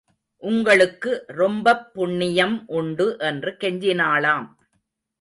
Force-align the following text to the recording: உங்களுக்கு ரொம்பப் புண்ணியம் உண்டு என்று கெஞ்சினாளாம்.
உங்களுக்கு 0.43 1.23
ரொம்பப் 1.27 1.93
புண்ணியம் 1.93 2.63
உண்டு 2.67 3.15
என்று 3.19 3.57
கெஞ்சினாளாம். 3.59 4.47